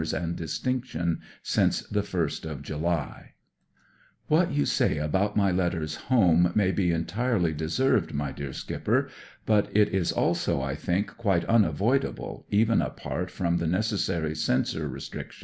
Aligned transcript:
^ 0.01 0.13
and 0.19 0.35
distincLion 0.35 1.19
since 1.43 1.81
the 1.81 2.01
1st 2.01 2.49
of 2.49 2.63
July:" 2.63 3.33
What 4.29 4.51
you 4.51 4.65
sa 4.65 4.85
about 4.99 5.37
my 5.37 5.51
letters 5.51 5.97
home 6.09 6.51
may 6.55 6.71
be 6.71 6.89
entirely 6.91 7.53
deserved, 7.53 8.11
my 8.11 8.31
dear 8.31 8.51
Skipper 8.51 9.09
but 9.45 9.69
it 9.77 9.89
is 9.89 10.11
also, 10.11 10.59
I 10.59 10.73
think 10.73 11.15
quite 11.17 11.45
unavoidable, 11.45 12.47
even 12.49 12.81
apart 12.81 13.29
from 13.29 13.57
the 13.57 13.67
nc( 13.67 13.93
s 13.93 14.01
sary 14.01 14.33
censor 14.33 14.89
restricdc 14.89 15.35